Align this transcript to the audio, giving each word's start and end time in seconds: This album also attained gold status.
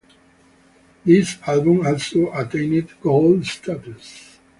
This 1.05 1.37
album 1.45 1.85
also 1.85 2.31
attained 2.33 2.89
gold 3.03 3.45
status. 3.45 4.39